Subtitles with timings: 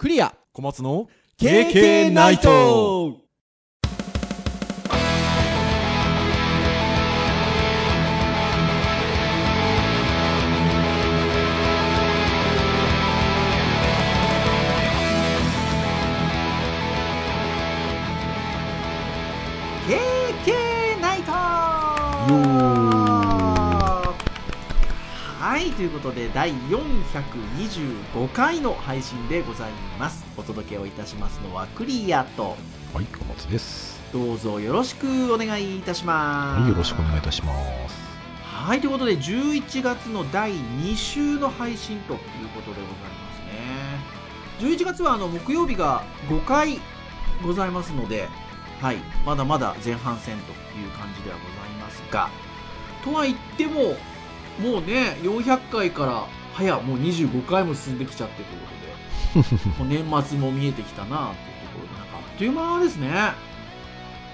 [0.00, 0.34] クリア。
[0.54, 3.18] 小松の KK ナイト
[25.80, 32.58] ということで第425回の配信でございますお届けをいたしますのはクリアと
[32.92, 33.98] はい、小松です。
[34.12, 37.54] どうぞよろしくお願いいたしますはい、よろしくお願いいたしま
[37.88, 37.94] す。
[38.42, 42.18] はいということで11月の第2週の配信という
[42.54, 43.32] ことでございま
[44.60, 46.78] すね11月はあの木曜日が5回
[47.42, 48.28] ございますので
[48.82, 52.28] はいまだまだ前半戦という感じではございますが
[53.02, 53.96] とは言っても
[54.60, 58.80] もうね400回から早もう25回も進んできちゃってということで。
[59.78, 61.32] もう年末も見えてきたなというとこ
[61.82, 63.08] ろでなんかあっという間ですね。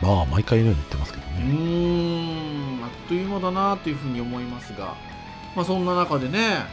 [0.03, 1.55] まあ、毎回のように言ってますけどうね。
[1.55, 4.95] ーんあっという間だなというふうに思いますが、
[5.55, 6.65] まあ、そんな中でね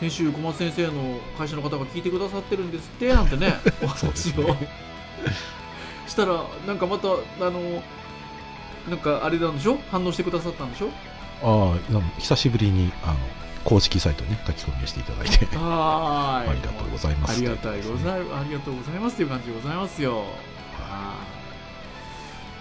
[0.00, 4.42] 先週小松先生の会社の方が聞いてくださってるんですってなんてね お話を。
[4.42, 4.68] ね。
[6.08, 7.14] したらなんかまたあ
[7.50, 7.82] の
[8.88, 9.78] なんかあれなんでしょ？
[9.90, 10.88] 反応してくださったんでしょ？
[11.42, 13.14] ああ、久しぶりに、あの、
[13.64, 17.36] 公式サイトにね、書き込みをしていただいて、はーいありがとうございます。
[17.36, 20.18] ありがたいございありがとうございますという感じでございますよ。
[20.18, 21.14] は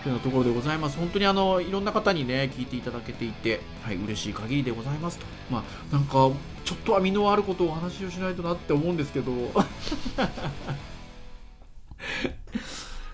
[0.02, 0.04] い。
[0.04, 0.98] というところでございます。
[0.98, 5.26] 本当にあのいろんな方にね聞いていただけていて、はい嬉しい限りでございますと。
[5.50, 6.32] まあなんか
[6.66, 9.32] ちょっとは身のあることをお話をしないとなって思うんですけど。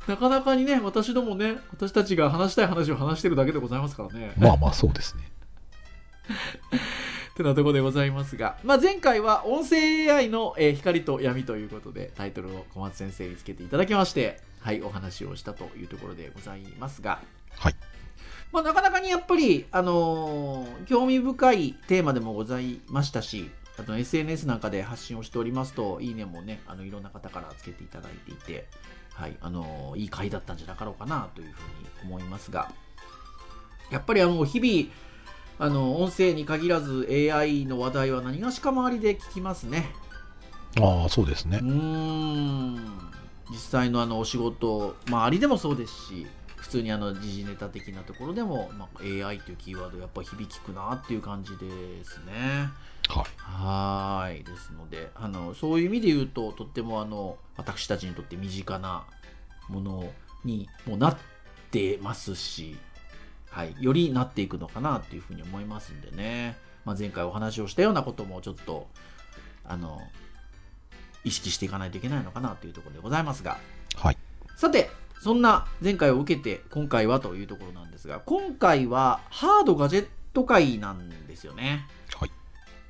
[0.07, 4.31] なかなかにね私どもね私たちが話したい話を話してるだけでございますからね。
[4.37, 5.23] まあまあ、そうですね。
[6.27, 17.21] ってなところでございますが、まあ、前回は音声 AI の、えー光と闇ということでタイトルを小松先生につけていただきまして、はい、お話をしたというところでございますが、
[17.55, 17.75] はい。
[18.51, 28.65] まあ、なかなかにやっぱり、あのー興味深いテーマでもございましたし、あと SNS なんかで発信をしておりますと、いいねもね、あのいろんな方からつけていただいていて、
[29.13, 32.71] はい、あのーいい回だったんじゃなかろうかなというふうに思いますが、
[33.91, 34.91] やっぱりあの日々、
[35.59, 39.91] あの音声に限らず AI の話題は何がしか周りで聞きますね。
[40.79, 41.65] ああ、そうですねう。
[41.65, 42.75] ーん
[43.49, 52.69] 実際のあのお仕事周りでもそうですし普通にあの時事ネタ的なところでも、まあ、AI というキーワードやっぱ響くなっていう感じですね。
[53.37, 54.41] はい。
[54.41, 59.05] いですのであのそういう意味で言うととってもあの私たちにとって身近な
[59.69, 60.09] もの
[60.43, 61.17] にもなっ
[61.71, 62.77] てますし、
[63.57, 68.87] はい、よりなっていくのかなっていうふうに思いますんでね、まあ、前回お話をしたようなこともちょっと
[69.65, 69.99] あの
[71.23, 73.57] 意識していかないといけないのかなというところでございますが
[73.95, 74.17] はい。
[74.55, 74.91] さて
[75.23, 81.87] そんな前回を受けて今回はというところなんですが今回はハードガジェット界なんですよね。
[82.15, 82.31] はい。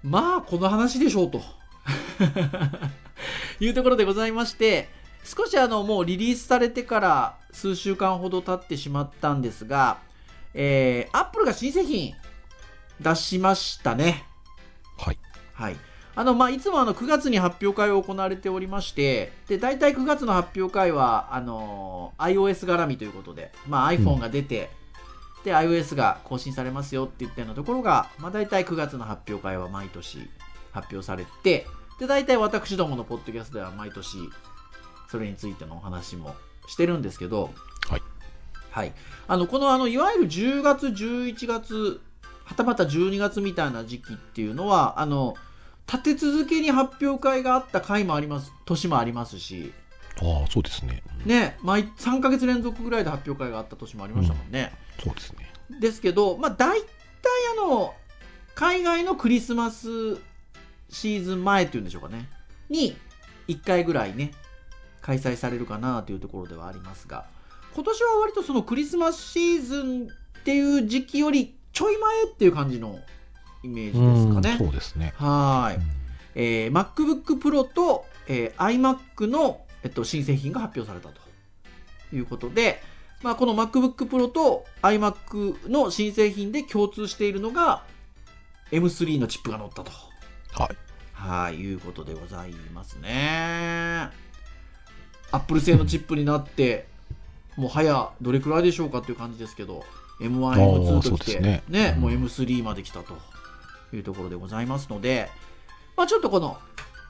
[0.03, 1.41] まあこの話でしょうと
[3.63, 4.89] いうところでございまして
[5.23, 10.06] 少しあのもうリリースされてから数週間ほど経ってしまったんですが、
[10.59, 12.16] えー、アップルが新製品
[13.00, 14.25] 出しましたね。
[14.97, 15.19] はい。
[15.53, 15.78] はい。
[16.16, 24.72] あの、まあ、いつもあの9月に発表会を行われておりまして、で、大体9月の発表会は、あのー iOS 絡みということで、まあ、iPhone が出て、
[25.44, 30.28] で、iOS が更新されますよって言ったようなところが、まあ、大体9月の発表会は毎年
[30.72, 31.68] 発表されて、
[32.00, 34.18] で、大体私どものポッドキャストでは毎年、
[35.07, 36.35] それについてのお話も
[36.68, 37.51] してるんですけど、
[38.77, 38.88] はい。
[38.88, 38.93] はい。
[39.27, 42.01] あの、この、あの、いわゆる10月、11月、
[42.45, 45.35] はたまた12月みたいな時期っていうのは、あの、
[45.91, 49.73] 立て続けに発表会があった回もあります、年もありますし、
[50.21, 51.03] ああ、そうですね。
[51.21, 54.73] うんね、毎3ヶ月連続ぐらいで発表会があった年もありましたもんね。
[55.03, 55.53] そうですね。
[55.79, 56.88] ですけど、まあ、大体
[57.57, 57.94] あの、
[58.55, 60.15] 海外のクリスマス
[60.89, 62.27] シーズン前っていうんでしょうかね、
[62.69, 62.97] に
[63.47, 64.31] 1回ぐらいね、
[65.01, 67.25] 開催されるかなというところではありますが、
[67.77, 70.07] 今年は割とそのクリスマスシーズン
[70.39, 72.97] っていう時期よりちょい前っていう感じの
[73.62, 74.57] イメージですかね。
[74.59, 75.13] うんそうですね。
[75.15, 75.75] はーい。
[75.75, 75.83] うん
[76.33, 81.21] えー MacBook Pro と、えー iMac の、えっと、新製品が発表されたと
[82.15, 82.81] いうことで、
[83.21, 87.83] まあ、この MacBook Pro と iMac の新製品で共通しているのが
[88.71, 89.91] M3 のチップが乗ったと。
[90.53, 90.69] はい。
[91.13, 94.09] はい、いうことでございますね。
[95.31, 96.96] アップル製のチップになって、
[97.57, 99.83] もう早どれくらいでしょうかっていう感じですけど、
[100.21, 103.18] M1、あー M2 ときて、ねうんもう M3 まで来たと
[103.94, 105.30] いうところでございますので、
[105.95, 106.57] まあちょっとこの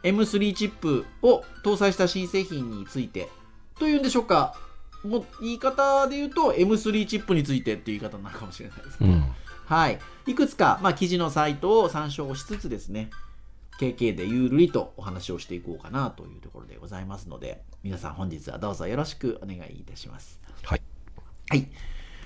[0.03, 3.29] M3 チップを搭載した新製品について
[3.77, 4.55] というんでしょうか
[5.03, 9.23] もう言い方で言うと M3 チップについてっていう言い方になるかもしれないですけど、うん。
[9.65, 9.99] はい。
[10.25, 13.09] いくつか、まあ、記事のサイトを参照しつつですね、
[13.79, 20.39] KK でゆるりとお話をしていこうかなというところでございますので、皆さん本日はどうぞよろしくお願いいたします。
[20.63, 20.81] はい。
[21.49, 21.67] はい。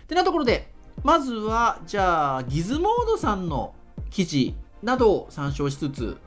[0.07, 0.71] てなところで、
[1.03, 3.75] まずは、じゃあ、ギズモードさんの
[4.09, 6.17] 記事などを参照しつつ、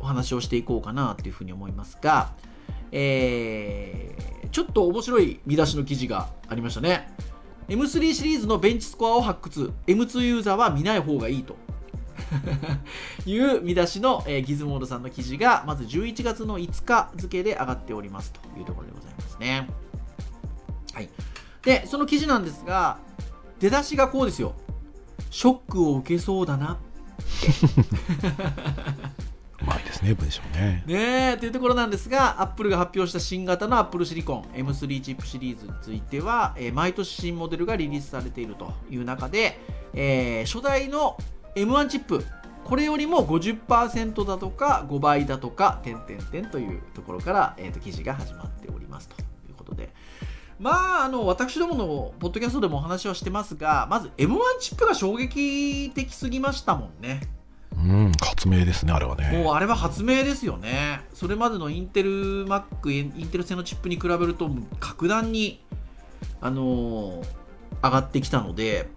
[0.00, 2.32] お話をしていこうかなというふうに思いますが、
[2.92, 7.14] えー、ちょっと面白い見出しの記事がありましたね。
[7.68, 11.56] M3 シリーズのベンチスコアを発掘 M2 ユーザーは見ない方がいいと
[13.26, 19.68] いう見出しの、えーギズモードさんの記事がまず11月の5日付で上がっておりますというところでございますね。
[20.94, 21.08] はい。
[21.62, 22.98] でその記事なんですが
[23.60, 24.54] 出だしがこうですよ。
[25.30, 26.78] ショックを受けそうだな。
[29.60, 30.82] う まいですね、文章ね。
[30.86, 39.60] ねえというところなんですが、アップルが発表した新型の Apple シリコン M3 チップシリーズについては、えー毎年新モデルがリリースされているという中で、
[39.94, 41.16] えー初代の
[41.54, 42.24] M1 チップ、
[42.64, 49.92] これよりも50%だとか5倍だとか、点々点というところから、えーと記事が始まっておりますということで。
[50.58, 57.20] まあ、あの私どものポッドキャストでもお話はしてますが、まず M1 チップが衝撃的すぎましたもんね。
[57.74, 59.42] うん、発明ですね、あれはね。
[59.42, 61.00] もうあれは発明ですよね。
[61.14, 65.64] それまでのインテル Mac、インテル製のチップに比べると、格段に、
[66.40, 67.42] あのー
[67.82, 68.88] 上がってきたので、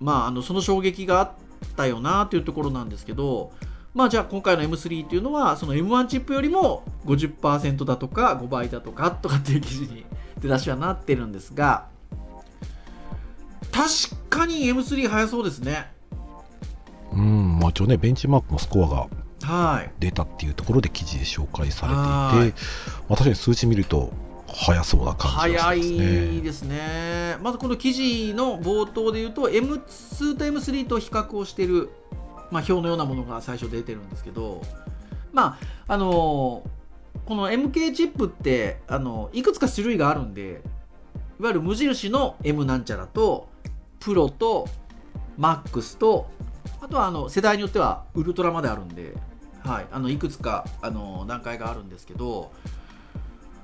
[0.00, 1.32] まあ、あのその衝撃があっ
[1.72, 3.52] たよなというところなんですけど、
[3.94, 10.06] まあ、じゃあ今回の M3 っていうのは、その M1 チップよりも50%だとか5倍だとかとかっていう記事に
[10.40, 11.88] 出だしはなってるんですが、
[13.70, 13.88] 確
[14.28, 15.90] かに M3 速そうですね。
[17.12, 19.08] うん、まあ一応ね、ベンチマークのスコアが
[19.42, 19.90] はい。
[19.98, 22.60] 出たっていうところで記事で紹介さはれていて、
[23.08, 24.12] まあ、確かに数値見ると、
[24.54, 26.32] 速そうな感じがしますね。
[26.36, 27.36] いですね。
[27.42, 31.90] まずこの記事の冒頭で言うと M2 と M3 と比較をしている、
[32.50, 34.62] まあ、表のようなものが最初出てるんですけど、
[35.32, 36.62] まああの
[37.24, 40.60] この MK チップってあのいくつか種類があるんで
[41.38, 43.48] いわゆる無印の M なんちゃらと
[44.00, 44.68] プロと
[45.38, 46.30] MAX と
[46.80, 49.14] あとはあの世代によってはウルトラまであるんで、
[49.64, 52.52] はい、あのいくつかあの段階があるんですけど、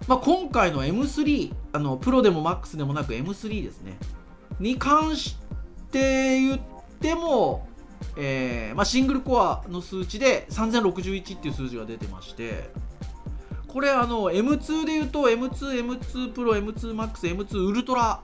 [0.08, 3.98] まあ、今回の M3 あのプロでも MAX でもなく M3 ですね。
[4.58, 5.36] に関し
[5.92, 6.60] て言っ
[7.00, 7.68] ても、
[8.16, 12.70] えーまあ、シングルコアの数値で3061っていう数字が出てまして
[13.68, 18.20] これあの M2 で言うと M2、M2 プロ、M2 MAX、M2 ウルトラ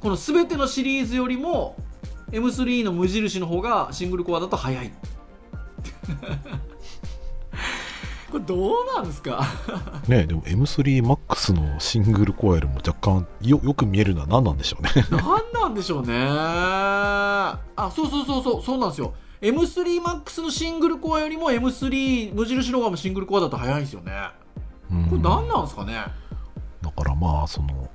[0.00, 1.76] この全てのシリーズよりも
[2.30, 4.92] M3 の無印の方がシングルコアだと速い。
[8.30, 9.44] これどうなんですか？
[10.08, 14.90] ねでも M3MAX のシングルコアよりも若干よよく見えるのは何なんでしょうね。
[15.10, 15.22] 何
[15.52, 16.14] なんでしょうね。
[16.28, 17.58] あ
[17.94, 19.12] そうそうそうそうそうなんですよ。
[19.42, 24.12] M3MAX のシングルコアよりも M3 無印の方がシングルコアだと速いんですよね。
[24.90, 25.04] うん。
[25.06, 25.94] これ何なんですかね？
[26.82, 27.88] だからまあその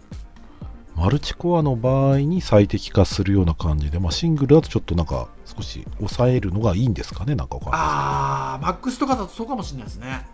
[0.95, 10.25] マルチコアの場合に最適化するような感じで、まあ、シングルだとちょっとなんか少し抑えるのがいいんですかねなんかあーマックスとかだとそうかもしれないですね。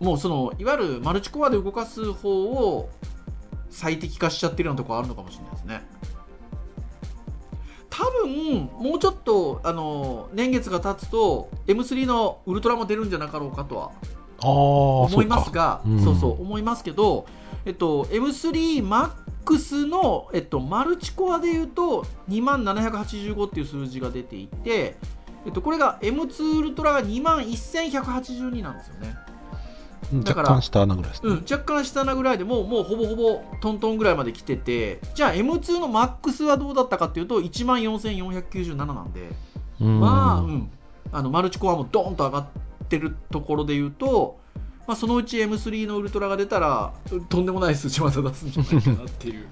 [0.00, 2.90] もうそのいわゆるマルチコアで動かす方を
[3.70, 5.82] 最適化しちゃってるようなところあるのかもしれないですね。
[7.88, 13.90] 多分もうちょっとあの年月が経つと M3 のウルトラも出るんじゃなかろうかとは
[14.42, 16.04] 思いますがそうかうん。
[16.04, 17.26] そうそう思いますけど、
[17.64, 19.25] えっと、M3MAX
[19.86, 24.96] の、えっと、マルチコアでいうと2万785っていう数字が出ていて、
[25.46, 29.16] えっと、これが M2 ウルトラが2万1182なんですよね。
[30.12, 39.30] うんだから若干下なぐらいですね、うん、若干下なぐらいでもうもうほぼほぼトントンぐらいまで来ててじゃあ M2 の MAX はどうだったかっていうと1万4497なんで
[39.80, 40.00] うん。
[40.00, 40.70] まあ、うん、
[41.12, 42.46] あのマルチコアもドーンと上がっ
[42.88, 44.38] てるところで言うと、
[44.86, 46.92] まあ、そのうち M3 のウルトラが出たら
[47.28, 49.46] とんでもない数値また出すんじゃないかなっていう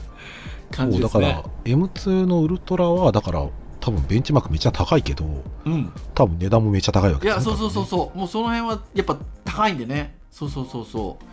[0.70, 1.26] 感じですね。
[1.28, 3.46] だから M2 のウルトラはだから
[3.80, 5.24] 多分ベンチマークめっちゃ高いけど
[5.64, 8.18] うん、多分値段もめっちゃ高いわいけですねやそうそうそうそう。
[8.18, 10.16] もうその辺はやっぱ高いんでね。
[10.30, 11.24] そうそうそうそう。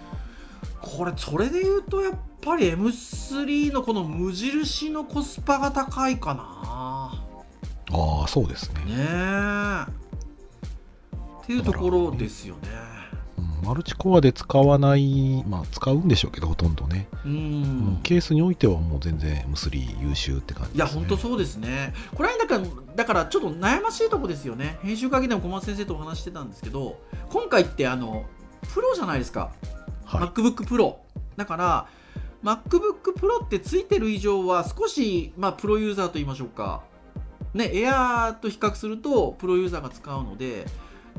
[0.82, 6.44] これそれで言うとやっぱり M3 のこの無印のコスパが高いかな。
[7.92, 8.86] ああそうですね。
[8.86, 9.86] ねえ。
[11.44, 12.93] っていうところですよね。
[13.64, 17.08] うんマルチコアで使わない、まあ使うんでしょうけど、ほとんどね。
[17.26, 17.62] ううん
[17.96, 21.00] んケースにおいてはもう全然 M3 優秀って感じいやです、ね。
[21.02, 22.64] 本当そうですねこれはだから
[22.96, 28.26] だからちょっと悩ましいとこですよね編集会議でも小松先生とお話ししてたんですけど今回ってあの
[28.74, 29.52] プロじゃないですか
[30.06, 30.22] はい。
[30.28, 30.96] MacBook Pro
[31.38, 31.88] だから
[32.44, 36.84] MacBook Pro ってついてる以上は少し、まあ、プロユーザーと言いましょうか
[37.54, 40.66] ね Air と比較するとプロユーザーが使うので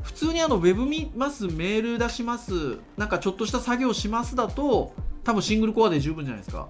[0.05, 4.93] 普通にあのウェブ見ますメール出しますなんかちょっとした作業しますだと
[5.23, 6.69] 多分シングルコアで十分じゃないですか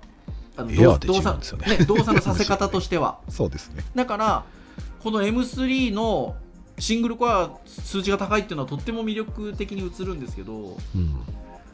[0.56, 3.84] あので動作十分ですよねね動作のさせ方としては そうですね。
[3.94, 4.46] だから
[5.04, 6.36] この M3 の
[6.80, 11.16] シングルコア数値が高いっていうのはとっても魅力的に映るんですけどうん。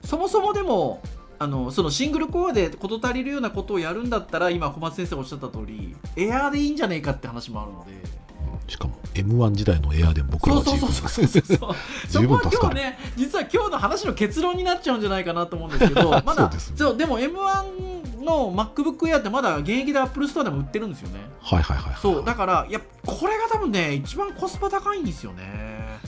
[0.04, 1.02] そもそもでも
[1.38, 8.21] あのそのシングルコアで事足りるようなことをやるんだったら今小松先生がおっしゃった通りエアーでいいんじゃねえかって話もあるので
[8.68, 10.86] しかも M1 時代のエアでも僕らはそうそ
[11.60, 11.76] こは
[12.10, 16.72] 今日ね実は今日の話の結論になっちゃうんじゃないかなと思うんですけど まだそうです。
[16.72, 21.20] ねでも M1 の MacBook Air ってまだ現役で Apple Store でも売ってるんですよね。
[21.42, 21.96] はいはいはい。
[22.02, 26.00] そうだからいやこれが多分ね一番コスパ高いんですよね。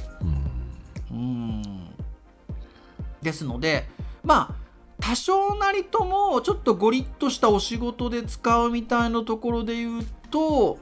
[1.12, 1.18] うん。
[1.18, 1.64] うん。
[3.22, 3.90] ですので
[4.24, 4.64] まあ
[5.02, 10.78] 多少なりともちょっとゴリッとしたお仕事で使うみたいなところで言うと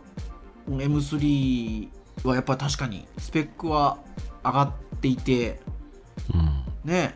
[0.67, 1.89] M3
[2.23, 3.97] はやっぱり確かにスペックは
[4.43, 5.59] 上がっていて
[6.33, 6.89] うん。
[6.89, 7.13] ね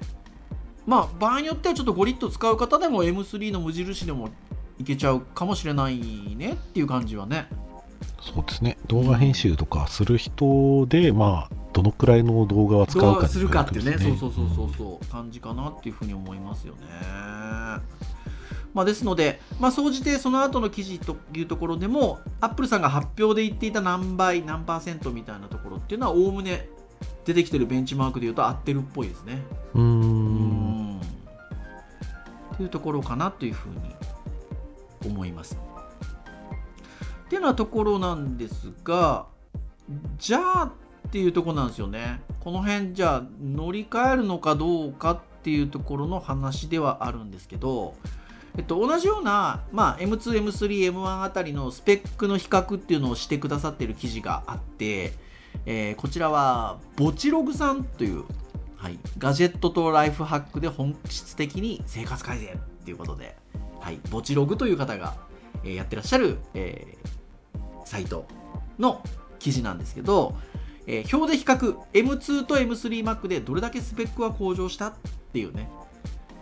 [0.85, 4.29] まあ場合によってはちょっとゴリッと使う方でも M3 の無印でも
[4.77, 5.99] いけちゃうかもしれない
[6.35, 7.47] ねっていう感じはね
[8.21, 8.77] そうですね。
[8.87, 16.81] 動画編集とかする人で、まあ、どのくらいの動画は使うかどうするかっていうねそうそうそうそうそう感じかなっていうふうに思いますよね。
[18.75, 26.67] まあ、ですので、まあ、総じてその後の記事というところでもアップルさんが発表で言っていた何倍何パーセントみたいなところっていうのはおおむね
[27.23, 29.41] 出てきてるベンチマークで言うと合ってるっぽいですね。
[29.73, 29.81] うー。
[29.81, 31.01] うんん
[32.53, 33.79] っていうところかなというふうに
[35.05, 35.57] 思います。
[37.25, 39.25] っていうようなところなんですが
[40.17, 40.63] じゃあ
[41.07, 42.21] っていうところなんですよね。
[42.41, 47.95] この辺じゃあ乗り換えるのかどうかっていうところの話ではあるんですけど、
[48.57, 55.13] えっと、同じような、まあ、M2、M3、M1 あたりのスペックの比較っていうのをしてくださっている記事があって、
[55.65, 58.23] えーこちらはボチログさんという
[58.85, 63.35] はい、ガジェットとライフハックで本質的に生活改善ということで、
[63.79, 65.15] はい、ボチログという方が、
[65.63, 68.25] えーやってらっしゃる、えーサイト
[68.79, 69.03] の
[69.37, 70.35] 記事なんですけど、
[70.85, 74.93] えー表で比較 M2 と M3Mac でどれだけスペックは向上したっ
[75.33, 75.67] ていうね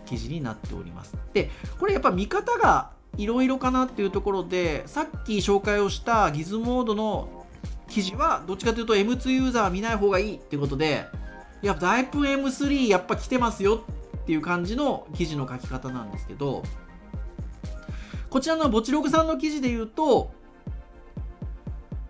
[0.06, 1.16] 記事になっております。
[1.32, 7.46] でこれやっぱ見方がいろいろかなっていうところでさっき紹介をしたギズモードの
[7.88, 11.06] 記事はどっちかというと M2 ユーザーは見ない方がいいっていうことで
[11.62, 13.84] いやだいぶ M3 やっぱ来てますよ
[14.22, 16.62] っていう感じの記事の書き方なんですけど
[18.30, 20.32] こちらのボチログさんの記事で言うと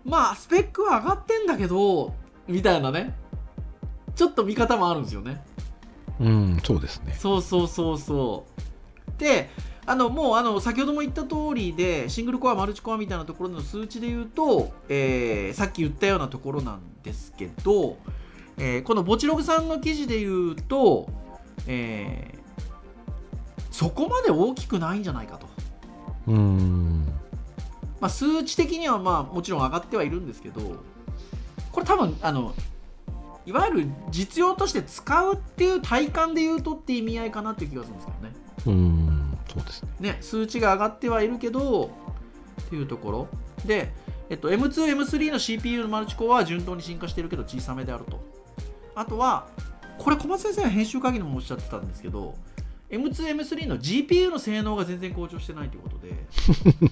[0.03, 2.15] まあスペックは上がってんだけど
[2.47, 3.15] みたいなね
[4.15, 5.43] ちょっと見方もあるんですよね。
[6.19, 7.15] うん、そうですね。
[7.17, 8.45] そうそうそうそ
[9.17, 9.49] うで
[9.85, 17.97] あのもうあの先ほども言った通りでシングルコアマルチコアみたいなところの数値で言うと、えーさっき言ったようなところなんですけど、
[18.57, 21.07] えーこのボチログさんの記事で言うと、
[21.67, 22.35] えー
[23.71, 25.47] そこまで大きくないんじゃないかと、
[26.27, 27.05] うーん。
[27.99, 30.83] まあ、数値的にはまあもちろん上がってはいるんですけど
[31.71, 32.53] これ多分あの
[33.45, 38.33] いわゆる実用として使うっていう体感で言うとって意味合いかなっていう気がするんですけどね。
[38.65, 39.89] うーん、そうですね。
[39.99, 41.91] ね、数値が上がってはいるけど
[42.61, 43.27] っていうところ
[43.65, 43.91] で、
[44.29, 48.19] えっと、M2、M3 の CPU のマルチコアは順当に進化しているけど小さめであると
[48.95, 49.47] あとは
[49.97, 52.35] これ小松先生が編集会議でもおっしゃってたんですけど
[52.89, 56.13] M2、M3 の GPU の性能が全然向上してないということで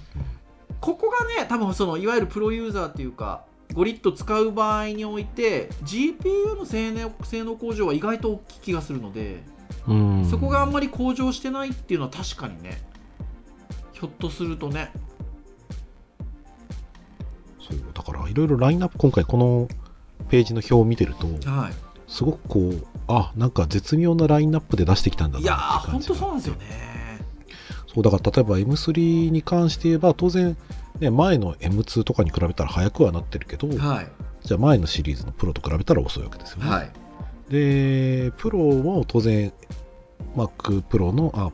[0.80, 9.42] ここがね多分そのいわゆるプロユーザーっていうかゴリッと使う場合において GPU の性能性能向上は意外と大きい気がするので
[9.86, 10.30] うーん。
[10.30, 12.82] そこがあんまり向上してないっていうのは確かにね
[13.92, 14.92] ひょっとするとね。
[17.66, 19.68] そう、だからいろいろラインナップ、今回この
[20.28, 21.70] ページの表を見てると、は
[22.06, 27.20] すごくこう、あ、なんか絶妙なラインナップで出してきたんだいいや本当そうなんですよね。
[27.86, 30.56] そう、だから例えば M3 に関して言えば、当然、
[31.00, 34.08] ね、前の M2 とかに比べたら早くはなってるけど、はい。
[34.42, 36.70] じゃあ前のシリーズのプロと比べたら遅いわけですよね。
[36.70, 36.90] はい。
[37.50, 39.52] で、プロも当然、
[40.36, 41.50] Mac Pro の、あ、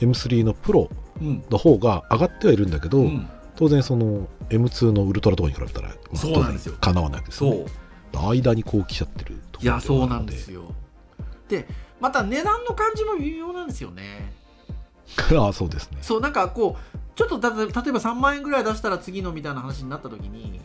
[0.00, 0.88] M3 のプロ
[1.20, 1.44] うん。
[1.50, 3.28] の方が上がってはいるんだけど、うん。
[3.56, 6.74] 当然その M2 のウルトラとかに比べたら、まあそうなんですよ。
[6.80, 7.66] 当然叶わないですそよね。
[8.14, 8.18] う。
[8.18, 10.74] 間にこう来ちゃってるといやそうなんですよ。
[11.48, 11.66] で
[12.00, 14.32] また値段の感じも微妙なんですよね。
[15.36, 15.98] ああそうですね。
[16.00, 20.58] そうなんかこうちょっとた例えば3万円ぐらい出したら次のみたいな話になった時に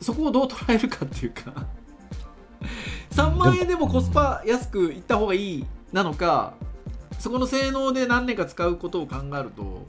[0.00, 1.66] そこをどう捉えるかっていうか
[3.14, 6.54] 3万円でもコスパ安くいった方がいいなのか
[7.20, 9.86] そこの性能で何年か使うことを考えると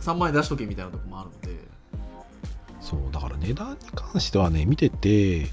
[0.00, 1.64] 3万円出しとけみたいなとこもあるので。
[2.80, 5.48] そうだから値段に関してはね見てて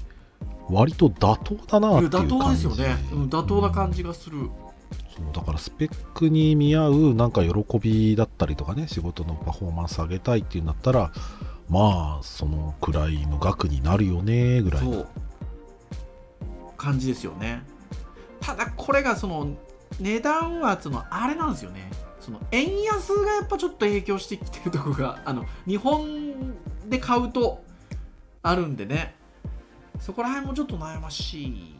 [0.68, 4.50] 割と妥当だなっていう感じ妥当ですよね、うん、妥当な感じがする、
[5.16, 11.12] そうだからスペックに見合うなんか喜びだったりとかね仕事のパフォーマンス上げたいっていうんだったら
[11.68, 15.08] まあそのくらいの額になるよねぐらいそう。
[16.76, 17.62] 感じですよね。
[18.40, 19.54] ただこれがその
[20.00, 21.90] 値段圧のあれなんですよね。
[22.20, 26.54] その円安がやっぱちょっと影響してきてるとこがあの日本
[26.88, 27.62] で買うと
[28.42, 29.14] あるんでね。
[30.00, 31.74] そこら辺もちょっと悩ましい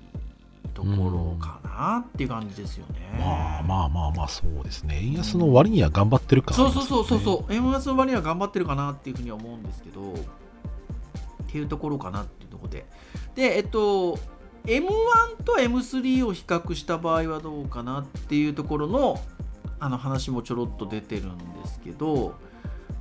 [0.74, 3.16] ところかなっていう感じですよね。
[3.18, 5.00] まあまあまあまあそうですね。
[5.02, 7.52] 円安の割には頑張ってるから、そうそうそうそうそう。
[7.52, 10.12] 円安の割には頑張ってるかなっていうふうには思うんですけど。
[10.12, 12.86] っていうところかなっていうところで。
[13.34, 14.18] でえっと
[14.64, 19.20] M1 と M3 を比較した場合はどうかなっていうところの
[19.78, 22.34] あの話もちょろっと出てるんですけど。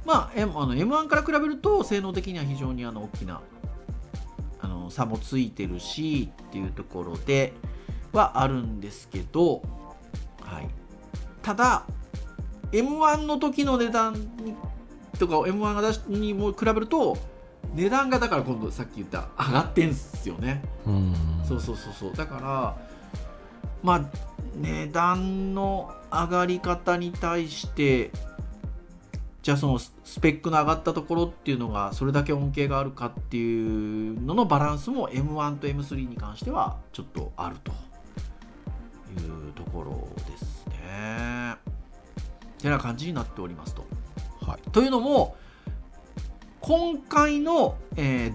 [0.06, 3.42] まあ M あの M1 から比べると性能的には非常にあの大きな
[4.60, 7.54] あの差もついてるしっていうところで
[8.14, 9.62] はあるんですけど、
[10.42, 10.70] はい、
[11.42, 11.84] ただ
[12.72, 14.56] M1 の時の値段に
[15.20, 17.18] とか M1 が出しにも比べると
[17.74, 20.64] 値段がだから今度さっき言った上がってんすよね。
[20.86, 21.16] うん。
[21.48, 22.16] そうそうそうそう。
[22.16, 22.78] だから
[23.84, 24.10] まあ
[24.56, 28.12] 値段の上がり方に対して
[29.42, 37.72] じゃあそのスペックの上がったところっていうのがそれだけ恩恵があるかっていうののバランスも M1 と M3 に関してはちょっとあると
[39.52, 41.56] いうところですね。
[42.60, 43.86] てな感じになっておりますと。
[44.42, 45.36] はいというのも
[46.62, 48.34] 今回の、えー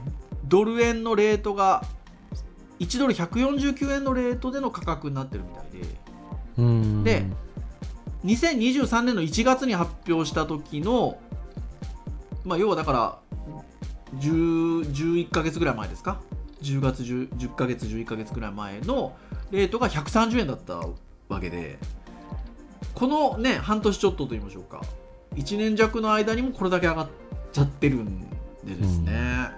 [0.49, 1.82] ドル円のレートが
[2.78, 5.88] 1ドル149円のレートでの価格になってるみたいで
[6.58, 7.25] うんで
[8.25, 11.18] 2023年の1月に発表した時の、
[12.44, 13.18] まあ、要はだから
[14.20, 16.20] 10 11ヶ月ぐらい前ですか
[16.62, 19.16] ？10月 10, 10ヶ月11ヶ月ぐらい前の
[19.50, 20.81] レートが130円だった
[21.28, 21.78] わけで
[22.94, 24.82] このね半年ちょっとと言いましょうか。
[25.34, 27.08] 1年弱の間にもこれだけ上がっ
[27.52, 28.20] ちゃってるん
[28.64, 29.50] でですね、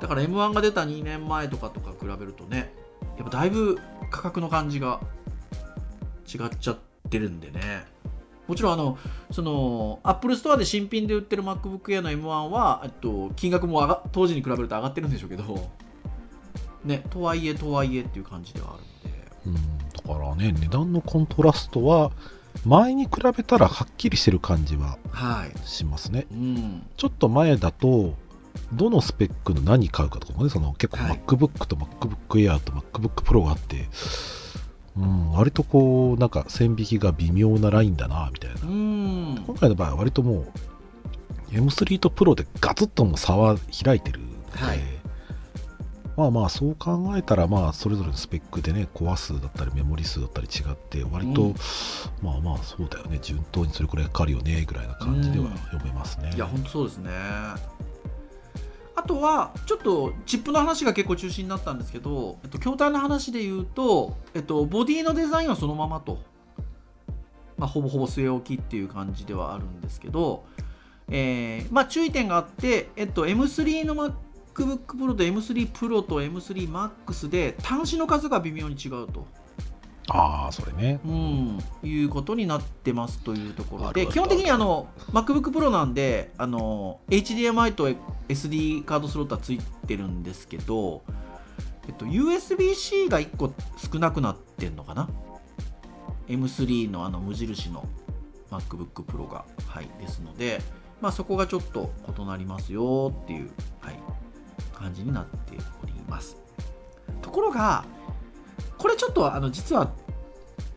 [0.00, 2.72] だから m 1が出た2年前とかとか比べるとね
[3.16, 3.78] やっぱだいぶ
[4.10, 5.00] 価格の感じが
[6.26, 6.78] 違っちゃっ
[7.08, 7.84] てるんでね。
[8.46, 8.98] もちろんあの
[9.32, 15.68] そのアップルストアで新品で売ってる MacBook Air の M1 はえっと金額も上が当時に比べると上がってるんでしょうけど
[16.84, 18.76] ねとはいえとはいえっていう感じではあ
[19.46, 19.60] るんで。
[19.60, 19.75] うん。
[19.75, 19.75] だ
[20.06, 22.12] からね値段のコントラストは
[22.64, 25.68] 前に比べたらはっきりしてる感じははい。
[25.68, 26.26] しますね。
[26.30, 26.86] うん。
[26.96, 28.14] ちょっと前だと
[28.72, 31.20] どのスペックの何買うかとかもねその結構はい。
[31.26, 33.88] MacBook と MacBook Air と MacBook Pro があって、
[34.96, 38.60] うん、割とこうなんか線引きが微妙なラインだなみたいな。
[38.62, 39.44] うん。
[39.46, 44.95] 今回の場合は割ともう M3 と Pro でガツッともう差は開いてるので、はい
[46.16, 51.54] まあまあそう考えたらまあそれぞれのスペックでねコア数だったりメモリ数だったり違って割と、うん。
[52.22, 53.18] まあまあそうだよね。
[53.20, 57.10] 順当にそれくらいかかるよねぐらいな感じでは読めますね、いや本当そうですね。
[58.98, 66.18] あとはちょっとチップの話が結構中心になったんですけど、えっと、筐体の話で言うと、えっと、ボディのデザインはそのままと、
[67.58, 70.46] まあ、ほぼほぼ据え置きっていう感じではあるんですけど、
[71.08, 74.14] えーまあ、注意点があって、えっと、M3 の
[74.64, 79.26] MacBook Pro と M3 Pro と M3 Max で端子の数が微妙に違うと。
[80.08, 81.00] ああそれね。
[81.04, 87.88] うん、いうことになってますというところで基本的にあの MacBook Pro なんであの HDMI と
[88.28, 91.02] SD カードスロットはついてるんですけど、
[91.88, 93.52] えっと、USB-C が1個
[93.92, 95.08] 少なくなってんのかな。
[96.28, 97.86] M3 のあの無印の
[98.50, 100.60] MacBook Pro が、はい、ですので、
[101.00, 103.98] まあ、そこがちょっと異なりますよっていう、はい、
[104.76, 106.36] 感じになっております
[107.22, 107.84] ところが
[108.78, 109.90] これちょっとあの実は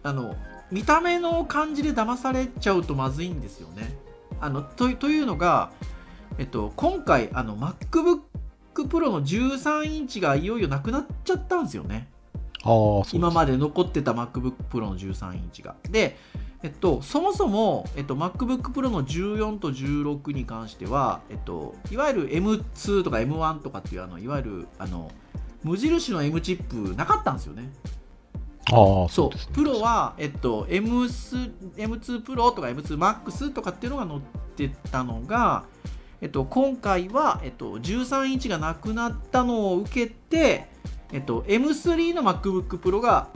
[0.03, 0.35] あの
[0.71, 3.97] 見た目の感じで騙されちゃうとまずいんですよね。
[4.39, 5.71] あのとというのが、
[6.37, 8.21] えっと、今回あの MacBook
[8.75, 12.07] Pro の13インチがいよいよなくなっちゃったんですよね。
[12.61, 15.75] ああそう今まで残ってた MacBook Pro の13インチが。
[15.89, 16.17] で、
[16.61, 25.09] えっと、そもそも、えっと、MacBook Pro の14と16に関しては、えっと、いわゆる M2 とか M1 とかっていうあのいわゆるあの
[25.63, 27.69] 無印の M チップなかったんですよね。
[28.71, 34.19] ああ、そうねプロは、えっと、M2, M2 プロとか M2MAX とかっていうのが載っ
[34.55, 35.63] てたのが、
[36.21, 40.67] えっと、今回は、えっと、13インチがなくなったのを受けて、
[41.13, 43.29] えっと、M3 の MacBook Pro が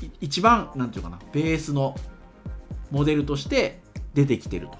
[0.00, 1.94] い一番なんていうかなベースの
[2.90, 3.80] モデルとして
[4.14, 4.78] 出てきてると。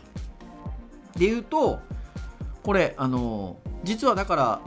[1.18, 1.80] でいうと
[2.62, 4.60] これあの実はだから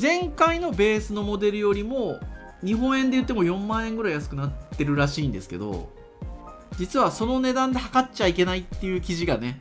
[0.00, 2.20] 前回のベースのモデルよりも
[2.64, 5.90] 日本円で言っても4万円ぐらい安くなってるらしいんですけど
[6.78, 9.60] 実はその値段で測っちゃいけないっていう記事がね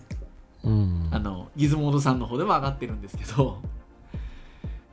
[0.64, 1.10] うん。
[1.12, 3.62] あのギズモードさんの方でも上がってるんですけど、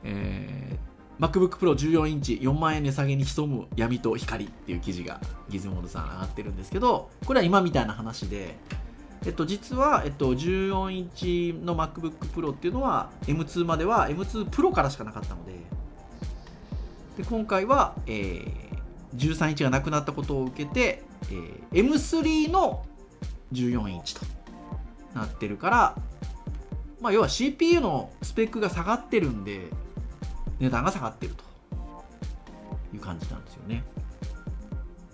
[0.03, 0.72] えー
[1.19, 8.55] MacBook Pro 14インチ4万円値下げに潜む闇と光っていう記事がギズモードさん上がってるんですけどこれは今みたいな話で、
[9.25, 15.53] えっと、実は、えっと、14インチの MacBook Pro っていうのは M2 までは M2 Pro からしかなかったので
[17.17, 18.73] で今回は、えー
[19.15, 22.83] 13インチがなくなったことを受けて、えー M3 の
[23.51, 24.25] 14インチと
[25.13, 25.95] なってるから、
[26.99, 29.69] まあ、要は CPU のスペックが下がってるんで
[30.63, 31.53] 値段が下がってると。
[32.95, 33.83] いう感じなんですよね。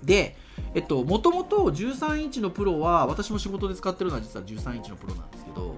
[0.04, 0.38] で
[0.74, 5.76] えっともともと13インチのプロは私も仕事で使ってるのは実は13インチのプロなんですけど、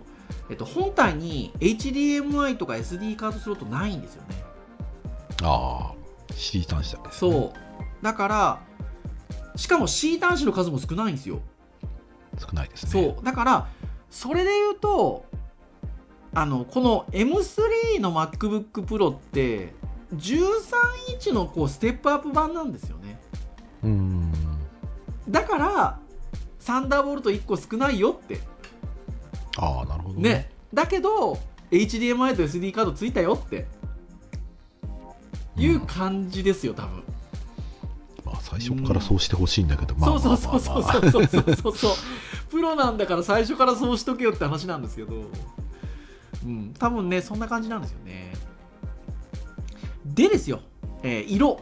[0.49, 4.43] えっと、本体に HDMI とか SD カードスロットないんですよね。
[5.43, 7.09] ああ、C 端子だね。
[7.11, 8.03] そう。
[8.03, 8.61] だから
[9.55, 11.39] しかも C 端子の数も少ないんですよ。
[12.39, 12.91] 少ないですね。
[12.91, 13.25] そう。
[13.25, 13.67] だから
[14.09, 15.25] それで言うと
[16.33, 19.73] あのこの M3 の MacBookPro って
[20.15, 23.19] 13インチのこうステップアップ版なんですよね。
[23.83, 23.87] う。
[23.87, 24.31] うん。
[25.29, 25.99] だから
[26.59, 28.39] サンダーボルト1個少ないよって。
[29.57, 30.49] ああ、なるほどね。
[30.73, 31.37] だけど
[31.71, 33.67] HDMI と SD カードついたよって。
[35.57, 37.03] いう感じですよ多分。
[38.25, 41.93] まあ、最初からそうしてほしいんだけど、まあまあそうまあそうそうそうそうそうそう。
[42.49, 45.13] プロなんだから最初からそうしとけよって話なんですけど
[46.45, 48.33] うん多分ねそんな感じなんですよね。
[50.05, 50.61] でですよ、
[51.03, 51.59] えー色。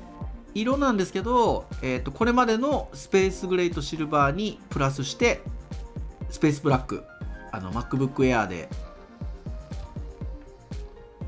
[0.55, 5.41] 色なんですけど、えー、とこれまでのスペースグレートシルバーにプラスして
[6.29, 7.03] スペースブラック。
[7.51, 8.69] あの MacBook Air で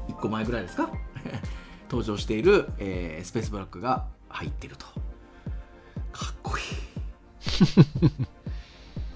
[0.08, 0.90] 1個前ぐらいですか？
[1.90, 4.86] 登場している、えースペースブラックが入ってると。
[6.12, 6.66] かっこいい。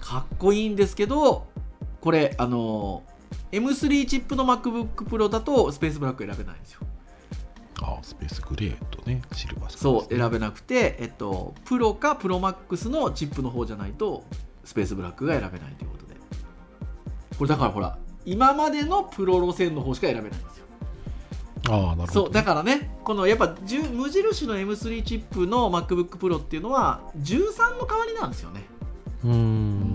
[0.00, 1.46] かっこいいんですけど
[2.00, 3.02] これあの
[3.52, 6.80] M3 チップの MacBook Pro だとスペースブラック選べないんですよ。
[7.82, 14.24] ああ、スペースグレーとね、シルバーしかそう選べなくて、えっと、プロかプロマックスのチップの方じゃないと
[14.64, 16.16] スペースブラックが選べないということで。
[17.38, 20.66] これだからほら今までのプロ路線の方しか選べないんですよ。
[21.68, 22.12] ああ、なるほど。
[22.12, 23.54] そうだからねこのやっぱ
[23.92, 28.64] 無印の M3 チップの MacBook Pro っていうのは13の代わりなんですよね。
[29.24, 29.85] うん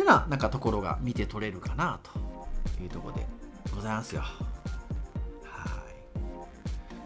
[0.00, 3.26] ってななんかところが見て取れるかなというとこで
[3.74, 4.22] ございますよ。
[4.22, 4.38] は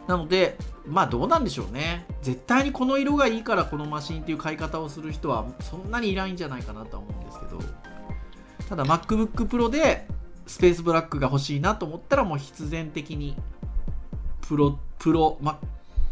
[0.07, 0.09] い。
[0.09, 2.07] なのでまあどうなんでしょうね。
[2.22, 7.59] 絶対にこの色がいいからこのマシンっていう買い方をする人はそんなにいないんじゃないかなと思うんですけど。
[8.68, 10.07] ただ MacBook Pro で
[10.46, 13.37] スペースブラックが欲しいなと思ったらもう必然的に
[14.40, 15.59] プロプロ、ま、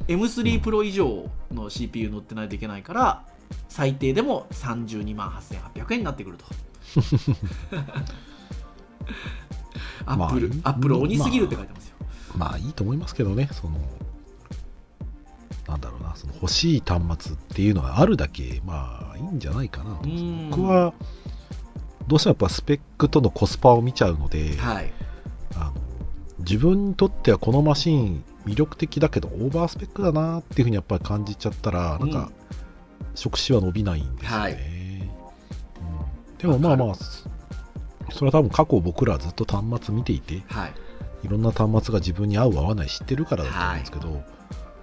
[0.07, 3.25] M3 プロ以上の CPU 乗ってないといけないから
[3.69, 6.45] 最低でも32万8800円になってくると。
[10.07, 11.97] アップル、まあアップル鬼すぎるって書いてますよ、
[12.37, 13.79] まあいいと思いますけどね、その、
[15.69, 19.95] なんだろうな、その欲しい端末っていうのがあるだけ、まあいいんじゃないかな。
[19.97, 20.09] と
[20.51, 20.95] 僕は、
[22.09, 24.93] どうしてもやっぱスペックとのコスパを見ちゃうので、はい。
[25.55, 25.73] あの
[26.41, 32.31] 自分にとってはこのマシン魅力的だけどオーバースペックだなっていうふうにやっぱり感じちゃったら、なんか
[33.15, 34.53] 触手は伸びないんですよね、はい。
[34.53, 34.59] うん、
[36.43, 36.95] でもまあまあ
[38.13, 40.75] それは多分過去僕らはずっと端末見ていてはい。
[41.23, 44.25] いろんな端末が自分に合う合わない知ってるからだと思うんですけど、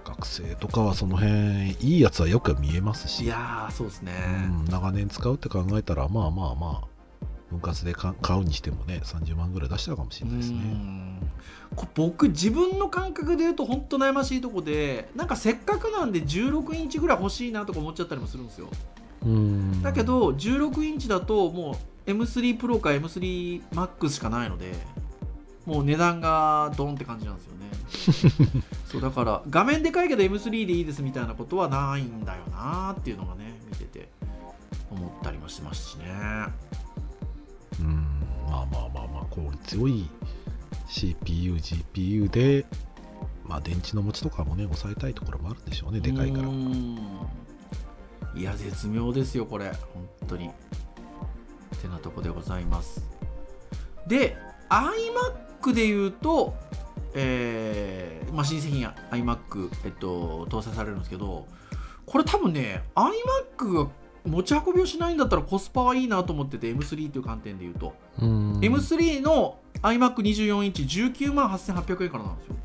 [0.04, 3.24] 学生とかはその辺いいやつはよく見えますし。
[3.24, 4.12] いやーそうですね、
[4.64, 6.90] うん、長年使うって考えたらまあまあまあ
[7.50, 11.30] 分割でか買うにしてもね30万ぐらい出したかもしれないですうねん。
[11.76, 18.68] こ僕自分の感覚で言うと本当悩ましいとこでなんかせっかくなんで16インチぐらい欲しいなとか思っちゃったりもするんですよ。
[18.94, 18.99] うん
[19.82, 24.72] だけど16インチだともう M3 プロか M3MAX しかないので
[25.66, 28.62] もう値段がドンって感じなんですよね。
[28.86, 34.08] そうだから画面でかいけど M3 でいいですみたいなことはないんだよなっていうのがね見てて
[34.90, 36.06] 思ったりもしますしね。
[37.80, 38.20] うん。
[38.50, 40.08] まあまあまあまあ効率良い
[40.88, 42.66] CPU、GPU で
[43.44, 46.48] まあ電池の持ちとかもね抑えたいところもあるんでしょうねでかいから
[48.34, 49.72] いや絶妙ですよこれ。
[49.94, 50.50] 本当に。
[51.80, 53.04] てなとこでございます。
[54.06, 54.36] で
[54.68, 56.54] iMac で言うと
[57.12, 61.46] えーまあ、新製品 iMac、えっと、搭載されるんですけど
[62.06, 63.90] これ多分ね iMac が
[64.24, 68.60] 持ち運びをしないんだったらコスパはいいなと思ってて M3 という観点で言うと、うん。
[68.60, 72.56] M3 の iMac24 インチ19万8800円からなんですよ。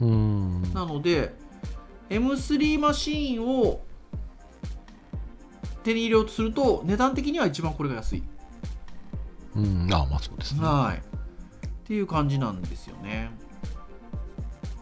[0.00, 0.62] うん。
[0.72, 1.34] なので
[2.08, 3.80] M3 マシーンを
[5.88, 8.22] 手に入れようとすると値段的には一番これが安い、
[9.56, 9.88] うん。
[9.92, 10.60] ああまあそうですね。
[10.62, 10.98] はい。
[10.98, 13.30] っていう感じなんですよね。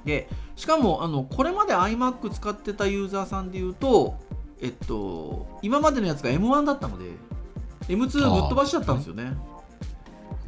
[0.04, 4.16] でしかもあのこれまで iMac 使ってたユーザーさんでいうと
[4.60, 7.04] えっと今までのやつが M1 だったので
[7.88, 8.08] M2 ぶっ
[8.48, 9.36] 飛ばしちゃったんですよね。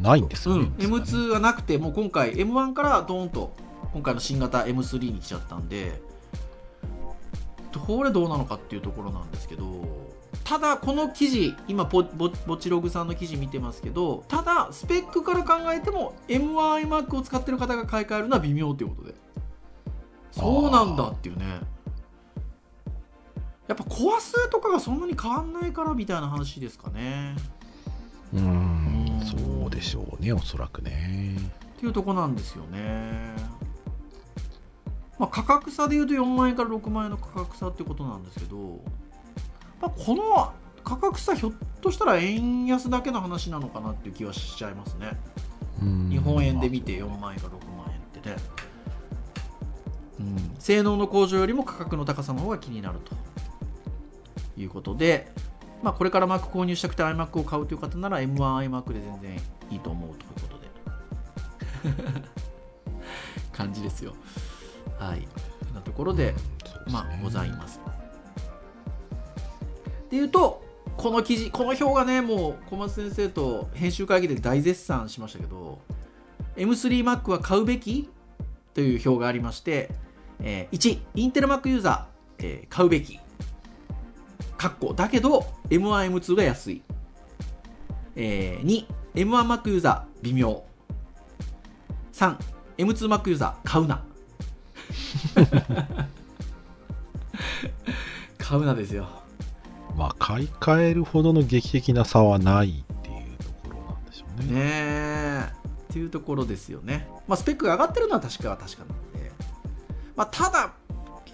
[0.00, 3.52] ないんですよね、うん、M2 がなくてもう今回 M1 からドーンと
[3.92, 6.00] 今回の新型 M3 に来ちゃったんで
[7.72, 10.07] これどうなのかっていうところなんですけど
[10.48, 19.14] ただこの記事今ポボボチログさんの記事見てますけどただスペックから考えても M1iMac を使ってる方が買い替えるのは微妙ということで。
[20.30, 21.44] そうなんだっていうね。
[23.66, 27.36] やっぱコア数とかがそんなに変わんないからみたいな話ですかね。
[28.32, 28.46] うん。
[28.46, 29.26] うん。
[29.26, 31.36] そうでしょうねおそらくね。
[31.76, 33.34] っていうとこなんですよね。
[35.18, 39.07] まあ、価格差でいうと4万円から6万円の価格差ってことなんですけど、まあ、
[39.80, 40.52] この
[40.84, 45.12] 価格差ひょっとしたら円安だけの話なのかなっていう気はしちゃいますね。
[45.82, 46.08] うん。
[46.10, 48.28] 日本円で見て4万円から6万円って。
[48.28, 48.36] ね。
[50.20, 53.14] うん、性能の向上よりも価格の高さの方が気になると
[54.60, 55.30] いうことで、
[55.82, 62.22] まあ、これから Mac 購入したくて iMac を買うという方なら M1iMac で全然いいと思うということで。
[63.52, 64.14] 感じですよ。
[64.98, 65.28] はい。
[65.74, 66.34] なところで
[66.90, 67.80] まあございます
[70.08, 70.64] っていうと
[70.96, 75.80] この記事この表がねもう小松先生と編集会議で大絶賛しましたけど
[76.56, 78.08] M3Mac は買うべき
[78.72, 79.90] という表がありまして、
[80.40, 83.20] えー1インテル Mac ユーザー、えー買うべき。
[84.56, 84.94] かっこ。
[84.94, 86.82] だけど M1M2 が安い、
[88.16, 90.64] えー、2 M1Mac ユーザー微妙。
[92.12, 94.02] 3M2Mac ユーザー買うな。
[98.38, 99.27] 買うなですよ。
[99.98, 104.54] まあ買い替えるほどの劇的な差はないっていうところなんでしょうね。
[104.54, 105.58] ねえ。
[105.90, 109.32] っていうところですよね、まあ、スペックが上がってるのは確かは確かなので、
[110.14, 110.74] まあ、ただ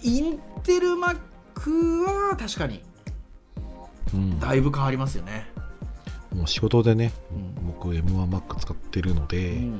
[0.01, 2.81] インテル Mac は確かに
[4.13, 4.39] うん。
[4.39, 5.45] だいぶ変わりますよね、
[6.33, 7.67] もう仕事でね、うん。
[7.67, 9.71] 僕 M1Mac 使ってるので、うん。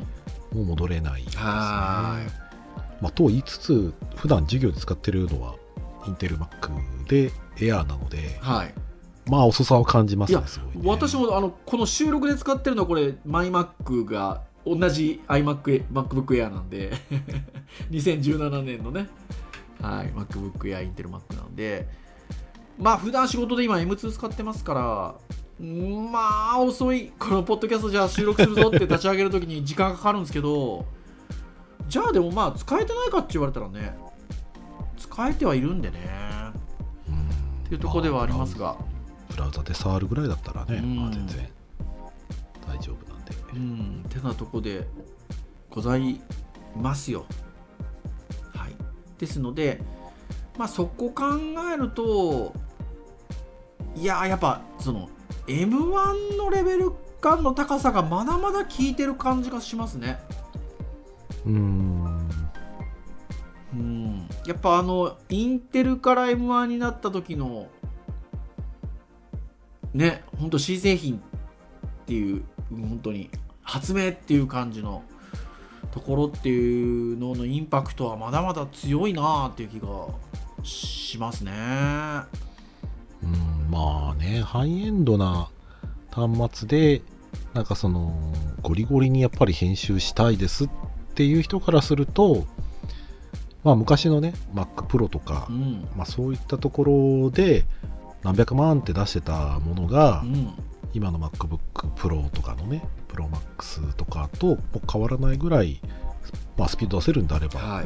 [0.54, 1.44] もう戻れないですね。
[1.44, 2.20] は
[3.02, 5.56] まあ、と言いつつ普段授業で使ってるのは
[6.08, 6.70] インテル Mac
[7.08, 8.74] で Air なのではい。
[9.28, 10.82] まあ遅さを感じますねすごいね。
[10.86, 16.92] 私もあのこの収録で使ってるのはこれマイ Mac が同じ iMac MacBook Air なんで
[17.90, 19.10] 2017年のね、
[19.82, 22.06] はい、MacBook Air インテル Mac なんで。
[22.78, 25.16] まあ普段仕事で今 M2 使ってますから
[25.60, 30.86] うんまあ遅いこのポッドキャストじゃあ収録するぞって立ち上げるときに時間かかるんですけど
[31.88, 33.96] じゃあでもまあ使えてないかって言われたらね
[34.98, 36.00] 使えてはいるんでね。
[36.20, 36.25] うん
[37.66, 38.78] っていうところではありますが、
[39.30, 40.96] ブラウザで触るぐらいだったらね、うん。
[40.98, 41.50] まあ、全然
[42.68, 43.36] 大丈夫なんで。
[43.54, 44.88] うん、てなとこで
[45.70, 46.22] ござい
[46.76, 47.26] ますよ。
[48.54, 48.76] はい、
[49.18, 49.82] ですので、
[50.58, 51.24] まあ、そこ考
[51.74, 52.54] えると
[53.96, 55.10] いややっぱその
[55.48, 60.20] M1 のレベル感の高さがまだまだ効いてる感じがしますね。
[61.46, 62.15] うーん
[63.76, 67.68] うん、やっぱあのインテルから M1 になった時の
[69.94, 71.20] ね本当 C 製品っ
[72.06, 73.30] ていう本当に
[73.62, 75.04] 発明っていう感じの
[75.92, 80.08] ところっていうののインパクトはまだまだ強いなっていう気が
[80.64, 81.52] しますね。
[83.24, 85.50] うんまあねハイエンドな
[86.12, 87.02] 端末で
[87.54, 88.14] なんかその
[88.62, 90.70] ゴリゴリにやっぱり編集したいですっ
[91.16, 92.46] ていう人からすると
[93.66, 95.88] まあ昔のね Mac Pro とかう、ん。
[95.98, 96.84] まあ、そういったとこ
[97.26, 97.66] ろで
[98.24, 100.54] 何百万って出してたものが、うん。
[100.94, 101.60] 今の MacBook
[101.96, 105.82] Pro とかのね Pro Max とかともう変わらないぐらい、
[106.58, 107.86] まあ、スピード出せるんであれば、はい。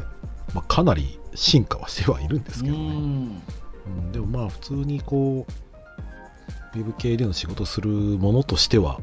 [0.54, 2.92] まあ、かなり進化はしてはいるんですうけどね、ん。
[2.92, 9.00] うんでもまあ普通にこうウェブ系での仕事するものとしては、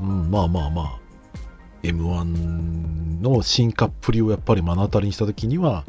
[0.00, 1.05] うん、まあまあまあ
[1.92, 5.84] M1 のの進化っぷりをやっぱり目の当たりにしたときには、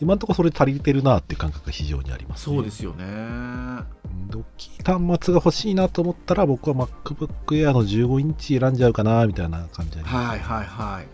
[0.00, 2.56] 今のところそれ足りてるなっていう感覚が非常にあります、ね。
[2.56, 3.04] そうですよね。
[3.04, 11.06] 大きい端末が欲しいなと思ったら、僕は MacBook Air の15インチ選んじゃうかなみたいな感じはいはいはい。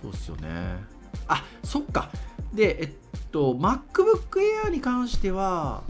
[0.00, 0.48] そうですよね。
[1.28, 2.10] あそっか。
[2.52, 2.90] でえっ
[3.30, 5.82] と MacBook Air に関しては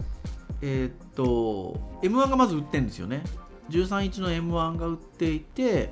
[0.61, 3.23] えっと M1 がまず売ってるんですよね
[3.69, 5.91] 13インチの M1 が売っていて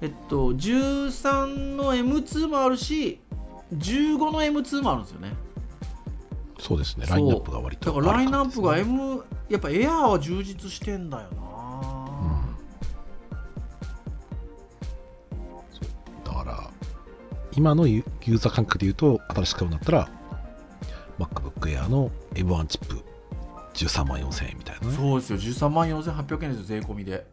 [0.00, 3.20] えっと13の M2 もあるし
[3.74, 5.34] 15の M2 もあるんですよね。
[6.58, 12.54] そうですね、ラインナップが割とだからラインナップが M やっぱ Air は充実してんだよな、
[16.22, 16.70] だから、
[17.52, 20.10] 今のユユーザー感覚で言うと、新しく買うんだったら、
[21.18, 23.02] MacBook Air の M1 チップ
[23.86, 24.94] 13万4000円みたいなね。
[24.94, 25.38] そうですよ。
[25.38, 26.80] 13万4800円ですよ。
[26.80, 27.26] 税込みで。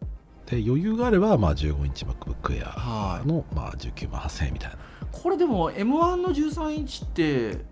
[0.45, 3.27] で、余裕があれば、まあ、15インチ MacBook Air はい。
[3.27, 4.77] の、まあ、19万8000円みたいな。
[5.11, 7.65] これでも M1 の13インチって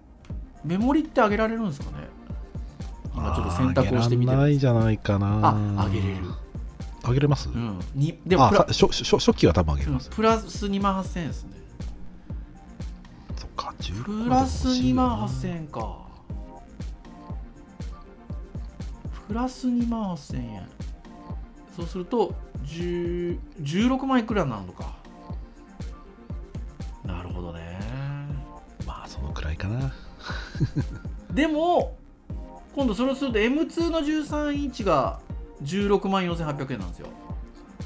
[0.64, 2.08] メモリって上げられるんですかね？
[3.14, 5.80] 今ちょっと選択をしてみてあー上げらんないじゃないかな。
[5.80, 6.26] あ上げれる。
[7.08, 7.80] 上げれます、うん。
[7.94, 10.10] にでも初初初期は多分上げれます。
[10.10, 10.16] うん。
[10.16, 11.52] プラス2万8000円ですね。
[13.38, 16.05] そっか、16プラス2万8000円か
[19.28, 20.70] プラス2万8000円。
[21.76, 22.34] そうすると
[22.64, 24.96] 10 16万いくらになるのか。
[27.04, 27.80] なるほどね。
[28.86, 29.94] まあ、そのくらいかな。
[31.34, 31.98] でも
[32.76, 35.20] 今度それをすると M2 の13インチが
[35.64, 37.08] 16万4800円なんですよ。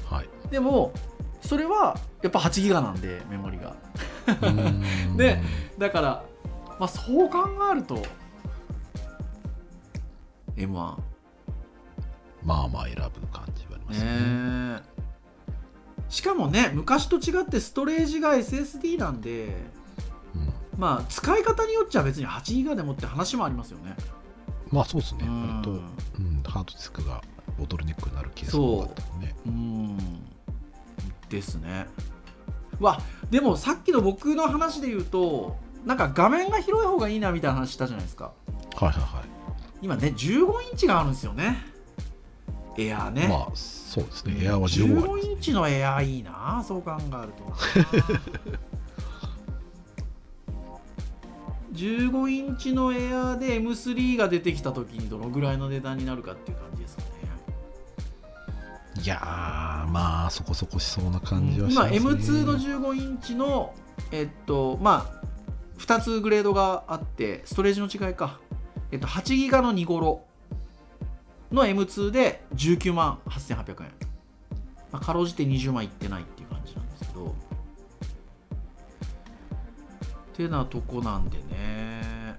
[0.08, 0.28] はい。
[0.50, 0.92] でも
[1.40, 3.74] それはやっぱ8ギガなんでメモリが。
[5.16, 5.40] で
[5.78, 6.24] だから、
[6.78, 8.02] まあ、そう考えると
[10.56, 11.09] M1
[12.44, 14.76] まあまあ選ぶ感じはありますね。
[14.76, 14.82] ね
[16.08, 19.56] しかもね昔と違ってストレージが SSD なんで
[20.34, 20.52] うん。
[20.78, 23.94] まあ使い方によっちゃ別に8ギガでもって話もありますよね。
[24.70, 25.20] まあそうですね。
[25.24, 25.48] うん。
[25.48, 27.22] 割と、うん、ハードディスクが
[27.58, 29.34] ボトルネックになるケースが多かったね。
[29.46, 29.98] うん。
[31.28, 31.86] ですね。
[32.80, 32.98] わ
[33.30, 38.32] でもさっきの僕の話で言うとなんか画面が広い方がいいなみたいな話したじゃないですか。
[38.76, 39.40] はいはいはい。
[39.82, 41.69] 今ね15インチがあるんですよね
[42.78, 44.44] エアーね、まあそうですね。
[44.44, 45.28] エアーは15あります。
[45.28, 47.44] 15インチのエアーいいなそう考えると。
[48.54, 48.70] な
[51.72, 57.08] 15インチのエアーで M3 が出てきた時にどのぐらいの値段になるかっていう感じですかね。
[59.02, 62.40] いやー、まあそこそこしそうな感じはしま今すね。
[62.40, 63.72] M2 の15インチの
[64.12, 65.20] えっとまあ
[65.78, 68.38] 2つグレードがあってストレージの違いか、
[68.92, 70.24] えっと、8ギガの2頃
[71.52, 73.90] の M2 で19万8800円、
[74.92, 77.34] まあ、かろうじて20万いってないっていう感じなんですけど。
[80.36, 82.38] てなとこなんでね。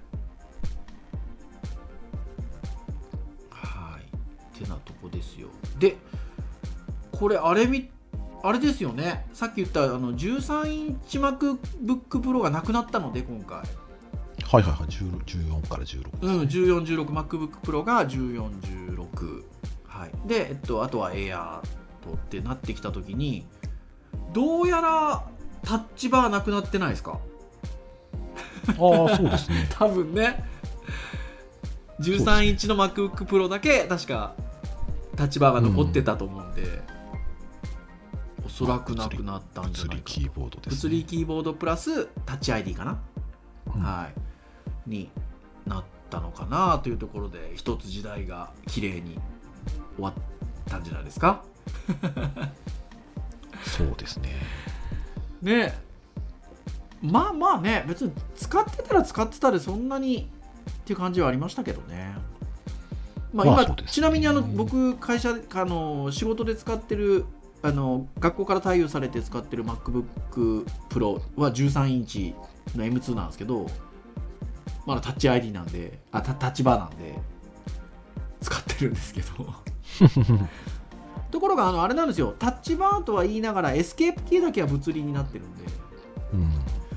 [3.50, 4.58] はい。
[4.58, 5.48] てなとこですよ。
[5.78, 5.96] で
[7.12, 7.90] これあれみ
[8.42, 9.26] あれですよね。
[9.32, 11.58] さっき言ったあの13インチ MacBook
[12.20, 13.62] Pro がなくなったので今回。
[14.52, 14.86] はいはいはい。
[14.88, 16.04] 10 14から16。
[16.20, 19.44] うん、1416MacBook Pro が1416
[19.86, 21.60] はいで、えっと、あとは Air
[22.02, 23.46] とってなってきた時に
[24.32, 25.24] どうやら
[25.62, 27.18] タッチバーなくなってないですか？
[28.68, 28.76] ああ、
[29.16, 29.68] そうですね。
[29.72, 30.44] 多分ね
[32.00, 34.34] 13インチの MacBook Pro だけ確か
[35.16, 36.82] タッチバーが残ってたと思うんで、
[38.44, 40.76] おそらくなくなったんじゃないか物理キーボードです、ね。
[40.76, 42.98] 物理キーボードプラスタッチ ID かな、
[43.74, 44.31] うんはい
[44.86, 45.10] に
[45.66, 49.18] なったのかなというところで一つ時代が綺麗に
[49.96, 50.12] 終わっ
[50.66, 51.42] たんじゃないですか？
[53.64, 54.30] そうですね。
[55.42, 55.78] ね。
[57.00, 60.28] まあまあね別に使ってたら使ってたでそんなに
[60.70, 62.14] っていう感じはありましたけどね。
[63.32, 63.76] まあ今、まあね。
[63.86, 67.24] ちなみにあの僕会社あの仕事で使ってる
[67.62, 72.34] あの学校から対応されて使ってる MacBook Pro は13インチ
[72.76, 73.66] の M2 なんですけど
[74.86, 77.18] まだタッチ ID なんであタタッチバーなんで
[78.40, 79.54] 使ってるんですけど。
[81.30, 82.34] ところがあのあれなんですよ。
[82.38, 85.64] タッチバーとは言いながらエスケープキーだけは物理になってるんで。
[86.34, 86.50] うん。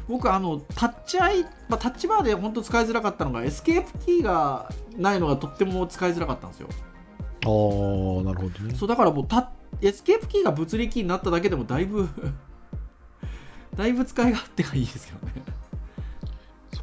[0.08, 6.68] 僕あのタッチアイ、まあ、タッチバーで本当使いづらかったのがエスケープキーがないのがとっても使いづらかったんですよ。
[6.70, 8.76] ああ、なるほどね。
[8.76, 12.10] そうだからもうタエスケープキーが物理キーになっただけでもだいぶ
[13.76, 15.34] だいぶ使い勝手がいいですけどね。
[15.48, 15.55] そ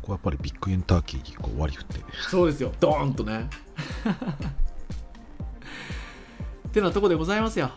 [0.03, 2.01] こはやっぱりビッグエンターキーにこう割り振って。
[2.29, 2.73] そうですよ。
[2.81, 3.49] ドーンとね。
[6.69, 7.71] ってなとこでございますよ。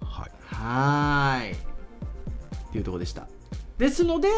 [0.00, 0.30] はい。
[0.54, 1.52] はーい。
[1.52, 1.56] っ
[2.72, 3.26] ていうところでした。
[3.78, 4.28] ですので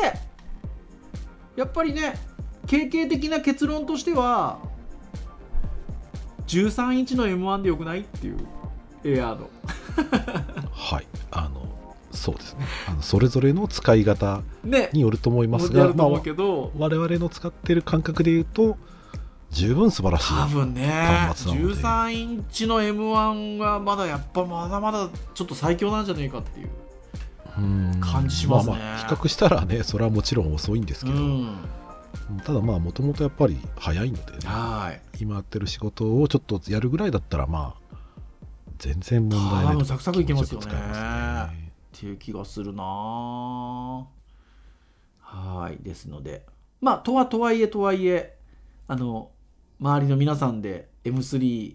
[1.57, 2.19] やっぱりね
[2.67, 4.59] 経験的な結論としては
[6.47, 8.39] 13インチの M1 でよくないっていう
[9.05, 9.51] エアーの。
[10.73, 11.07] はい。
[11.31, 11.76] あの
[12.17, 12.67] そうですね。
[12.89, 14.91] あのそれぞれの使い方ね。
[14.93, 18.77] によると思いますが、やると思うまあ、我々の使ってる感覚で言うと
[19.51, 20.87] 十分素晴らしい多分ね。
[20.87, 21.75] 端末なので。
[21.75, 26.69] 13インチの M1 がまだやっぱまだまだちょっと最強なんじゃねえかっていう。
[27.59, 28.01] うん。
[28.01, 28.77] 感じしますね。
[28.77, 31.57] あまあ、比較したらねそれはもちろん遅いんですけど、うん。
[32.45, 34.39] ただまあもともとやっぱり早いのでね。
[34.45, 35.01] はい。
[35.21, 37.87] 今やってる仕事をちょっとやるぐらいだったらまあ
[38.79, 40.67] 全然問題ない多分サクサクいけますよね
[41.97, 44.07] っていう気がするなは
[45.71, 46.45] いですので
[46.83, 48.37] まあとはとはいえとはいえ
[48.87, 49.31] あの
[49.81, 51.75] 周りの皆さんで M3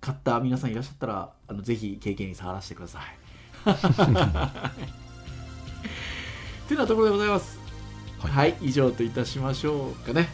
[0.00, 3.02] 買った皆さんいらっしゃったらあのぜひ経験に触らせてください。
[3.72, 3.76] っ
[6.66, 7.58] ていうようなところでございます。
[8.18, 10.28] はいはい、以上といたしましょうかね。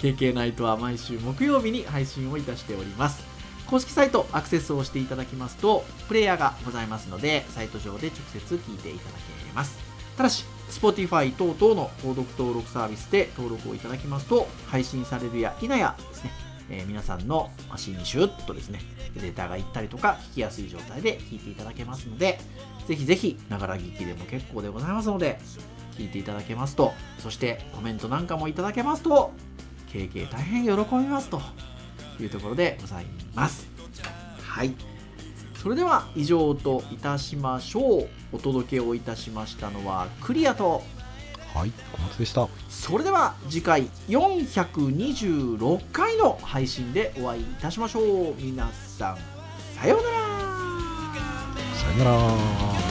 [0.00, 3.33] KK ナイトは毎週木曜日に配信をいたしております。
[3.66, 9.78] 公式サイトアクセスをしていただきますと、プレイヤーがございますので、サイト上で直接聞いていただけます。
[10.16, 16.30] ただし、Spotify 等々の購読登録サービスで登録をいただきますと、配信されるや否やですね、
[16.70, 18.80] えー皆さんの足にシュッとですね、
[19.14, 22.40] データがいったりとか、聞きやすい状態で聞いていただけますので、
[22.86, 25.40] ぜひぜひ、ながら聞きでも結構でございますので、
[25.96, 29.32] 聞いていただけますと、そしてコメントなんかもいただけますと、
[29.92, 31.40] 経験大変喜びますと
[32.20, 33.68] いうところでございます。
[34.42, 34.74] はい。
[35.60, 38.08] それでは以上といたしましょう。
[38.32, 40.82] お届けをいたしましたのはクリアと、
[41.54, 48.34] はい小松でしたそれでは次回426回の配信でお会いいたしましょう。
[48.38, 49.18] 皆さん、
[49.74, 50.16] さようなら。
[51.74, 52.83] さよなら